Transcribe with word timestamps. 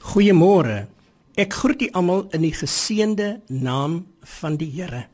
Goeiemôre. 0.00 0.86
Ek 1.36 1.52
groet 1.52 1.82
u 1.84 1.88
almal 1.92 2.22
in 2.32 2.40
die 2.46 2.54
geseënde 2.56 3.42
naam 3.52 4.06
van 4.38 4.56
die 4.56 4.70
Here. 4.72 5.04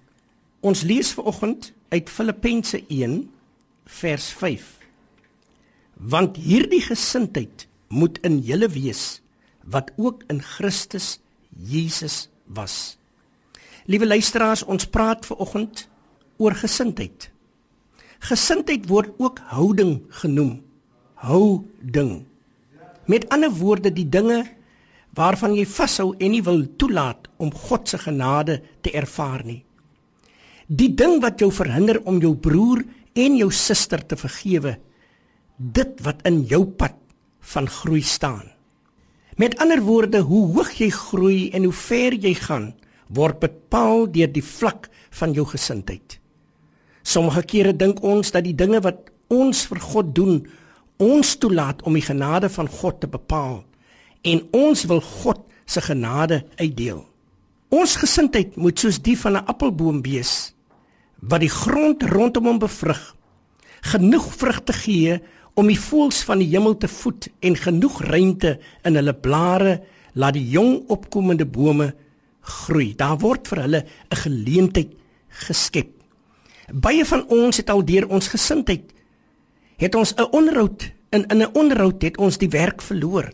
Ons 0.63 0.85
lees 0.87 1.11
vanoggend 1.17 1.73
uit 1.91 2.11
Filippense 2.11 2.79
1 2.87 3.17
vers 3.99 4.29
5. 4.39 4.63
Want 5.99 6.39
hierdie 6.39 6.85
gesindheid 6.87 7.67
moet 7.91 8.23
in 8.23 8.39
julle 8.47 8.71
wees 8.71 9.21
wat 9.67 9.91
ook 9.99 10.23
in 10.31 10.39
Christus 10.39 11.19
Jesus 11.51 12.29
was. 12.47 12.95
Liewe 13.91 14.07
luisteraars, 14.07 14.63
ons 14.63 14.87
praat 14.87 15.27
vanoggend 15.27 15.89
oor 16.39 16.55
gesindheid. 16.55 17.33
Gesindheid 18.23 18.87
word 18.87 19.11
ook 19.19 19.43
houding 19.51 19.99
genoem. 20.23 20.61
Houding. 21.27 22.23
Met 23.11 23.27
ander 23.35 23.51
woorde, 23.51 23.91
die 23.91 24.07
dinge 24.07 24.45
waarvan 25.17 25.55
jy 25.57 25.65
vashou 25.69 26.11
en 26.21 26.35
nie 26.35 26.43
wil 26.45 26.63
toelaat 26.77 27.31
om 27.41 27.53
God 27.53 27.89
se 27.89 27.99
genade 27.99 28.61
te 28.85 28.93
ervaar 28.93 29.45
nie. 29.49 29.63
Die 30.67 30.91
ding 30.99 31.21
wat 31.23 31.41
jou 31.41 31.49
verhinder 31.55 32.03
om 32.05 32.21
jou 32.21 32.35
broer 32.37 32.83
en 33.17 33.39
jou 33.39 33.49
suster 33.55 34.03
te 34.05 34.19
vergewe, 34.21 34.77
dit 35.57 36.03
wat 36.05 36.21
in 36.29 36.43
jou 36.51 36.67
pad 36.67 36.99
van 37.55 37.69
groei 37.71 38.03
staan. 38.03 38.51
Met 39.37 39.57
ander 39.61 39.81
woorde, 39.85 40.21
hoe 40.21 40.43
hoog 40.53 40.73
jy 40.81 40.91
groei 40.93 41.41
en 41.55 41.65
hoe 41.69 41.77
ver 41.77 42.17
jy 42.17 42.35
gaan, 42.37 42.71
word 43.09 43.41
bepaal 43.41 44.07
deur 44.13 44.31
die 44.33 44.45
vlak 44.45 44.89
van 45.17 45.33
jou 45.37 45.47
gesindheid. 45.49 46.19
Sommige 47.07 47.45
kere 47.47 47.73
dink 47.77 48.03
ons 48.05 48.33
dat 48.35 48.45
die 48.45 48.57
dinge 48.57 48.81
wat 48.83 49.13
ons 49.33 49.65
vir 49.71 49.81
God 49.81 50.13
doen, 50.17 50.41
ons 50.99 51.37
toelaat 51.39 51.85
om 51.87 51.95
die 51.95 52.05
genade 52.05 52.51
van 52.51 52.69
God 52.69 53.01
te 53.01 53.09
bepaal 53.13 53.63
en 54.27 54.43
ons 54.57 54.85
wil 54.91 55.01
God 55.01 55.43
se 55.67 55.81
genade 55.81 56.43
uitdeel. 56.59 57.05
Ons 57.75 57.97
gesindheid 57.99 58.57
moet 58.57 58.79
soos 58.79 58.99
die 59.03 59.17
van 59.19 59.37
'n 59.37 59.47
appelboom 59.47 60.03
wees 60.03 60.55
wat 61.21 61.41
die 61.41 61.51
grond 61.51 62.03
rondom 62.03 62.45
hom 62.45 62.59
bevrug, 62.59 63.17
genoeg 63.81 64.35
vrugte 64.35 64.73
gee 64.73 65.21
om 65.55 65.67
die 65.67 65.81
voëls 65.81 66.23
van 66.29 66.39
die 66.39 66.51
hemel 66.53 66.77
te 66.77 66.89
voed 66.89 67.29
en 67.41 67.57
genoeg 67.57 68.03
ruimte 68.03 68.59
in 68.85 68.95
hulle 68.95 69.15
blare 69.15 69.83
laat 70.13 70.35
die 70.35 70.49
jong 70.51 70.89
opkomende 70.89 71.47
bome 71.47 71.95
groei. 72.41 72.95
Daar 72.95 73.19
word 73.19 73.49
vir 73.49 73.61
hulle 73.63 73.85
'n 74.11 74.17
geleentheid 74.17 74.93
geskep. 75.29 75.91
Baie 76.73 77.05
van 77.05 77.27
ons 77.29 77.57
het 77.57 77.71
al 77.71 77.85
deur 77.85 78.09
ons 78.09 78.29
gesindheid 78.29 78.93
het 79.77 79.95
ons 79.95 80.15
'n 80.17 80.31
onderhoud 80.31 80.93
in 81.11 81.27
in 81.27 81.43
'n 81.43 81.53
onderhoud 81.53 82.03
het 82.03 82.17
ons 82.19 82.39
die 82.39 82.49
werk 82.49 82.83
verloor. 82.83 83.33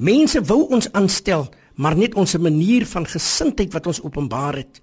Mense 0.00 0.40
wou 0.48 0.64
ons 0.72 0.88
aanstel, 0.96 1.44
maar 1.76 1.96
net 1.96 2.14
ons 2.16 2.38
manier 2.40 2.86
van 2.88 3.04
gesindheid 3.04 3.72
wat 3.74 3.86
ons 3.90 4.00
openbaar 4.00 4.62
het. 4.62 4.80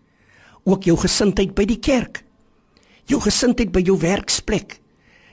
Ook 0.64 0.86
jou 0.86 0.98
gesindheid 1.02 1.56
by 1.58 1.66
die 1.66 1.80
kerk. 1.82 2.22
Jou 3.10 3.18
gesindheid 3.24 3.72
by 3.74 3.82
jou 3.82 3.98
werksplek. 3.98 4.78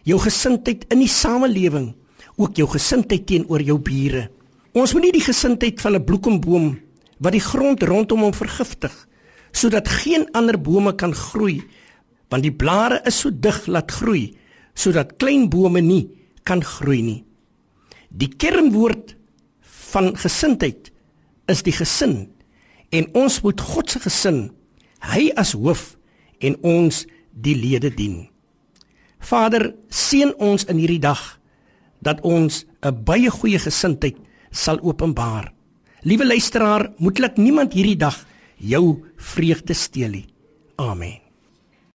Jou 0.08 0.16
gesindheid 0.20 0.86
in 0.92 1.02
die 1.04 1.10
samelewing, 1.10 1.92
ook 2.36 2.56
jou 2.56 2.66
gesindheid 2.68 3.26
teenoor 3.28 3.60
jou 3.64 3.78
bure. 3.80 4.28
Ons 4.74 4.92
moet 4.94 5.06
nie 5.06 5.16
die 5.18 5.24
gesindheid 5.24 5.80
van 5.80 5.94
'n 5.94 6.04
bloekomboom 6.04 6.78
wat 7.18 7.32
die 7.32 7.44
grond 7.44 7.82
rondom 7.82 8.20
hom 8.20 8.34
vergiftig 8.34 8.94
sodat 9.52 9.88
geen 9.88 10.26
ander 10.32 10.58
bome 10.58 10.94
kan 10.94 11.14
groei 11.14 11.62
want 12.28 12.42
die 12.42 12.52
blare 12.52 13.00
is 13.06 13.20
so 13.20 13.30
dig 13.30 13.66
laat 13.66 13.92
groei 13.92 14.34
sodat 14.74 15.16
klein 15.16 15.48
bome 15.48 15.80
nie 15.80 16.08
kan 16.42 16.64
groei 16.64 17.02
nie. 17.02 17.24
Die 18.10 18.28
kernwoord 18.28 19.14
van 19.94 20.14
gesindheid 20.18 20.90
is 21.50 21.62
die 21.62 21.74
gesin 21.74 22.24
en 22.94 23.08
ons 23.14 23.40
moet 23.44 23.60
God 23.60 23.90
se 23.90 24.02
gesin 24.02 24.40
hy 25.12 25.28
as 25.38 25.54
hoof 25.54 25.94
en 26.44 26.56
ons 26.66 27.04
die 27.30 27.54
lede 27.58 27.90
dien. 27.94 28.24
Vader, 29.24 29.72
seën 29.88 30.34
ons 30.42 30.66
in 30.68 30.80
hierdie 30.80 31.02
dag 31.02 31.22
dat 32.04 32.20
ons 32.20 32.64
'n 32.82 33.04
baie 33.04 33.30
goeie 33.30 33.58
gesindheid 33.58 34.16
sal 34.50 34.78
openbaar. 34.82 35.52
Liewe 36.02 36.26
luisteraar, 36.26 36.92
moetlik 36.98 37.36
niemand 37.36 37.72
hierdie 37.72 37.96
dag 37.96 38.26
jou 38.56 39.04
vreugde 39.16 39.74
steel 39.74 40.10
nie. 40.10 40.26
Amen. 40.76 41.23